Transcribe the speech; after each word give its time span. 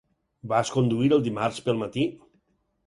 Vas 0.53 0.71
conduir 0.77 1.11
el 1.19 1.21
dimarts 1.29 1.63
pel 1.69 1.81
matí? 1.87 2.09